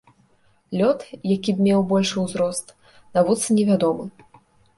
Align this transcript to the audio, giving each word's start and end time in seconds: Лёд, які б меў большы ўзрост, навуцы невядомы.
Лёд, 0.79 1.03
які 1.31 1.53
б 1.59 1.63
меў 1.67 1.83
большы 1.91 2.17
ўзрост, 2.25 2.73
навуцы 3.19 3.49
невядомы. 3.61 4.05